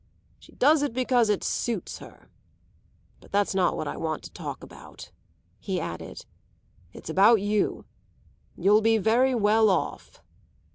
"She 0.39 0.53
does 0.53 0.81
it 0.81 0.93
because 0.93 1.29
it 1.29 1.43
suits 1.43 1.99
her. 1.99 2.29
But 3.19 3.31
that's 3.31 3.53
not 3.53 3.77
what 3.77 3.87
I 3.87 3.97
want 3.97 4.23
to 4.23 4.31
talk 4.31 4.63
about," 4.63 5.11
he 5.59 5.79
added. 5.79 6.25
"It's 6.91 7.11
about 7.11 7.39
you. 7.39 7.85
You'll 8.57 8.81
be 8.81 8.97
very 8.97 9.35
well 9.35 9.69
off." 9.69 10.19